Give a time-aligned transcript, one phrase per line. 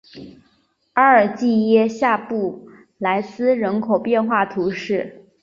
[0.93, 2.67] 阿尔济耶尔下布
[2.97, 5.27] 来斯人口变化图示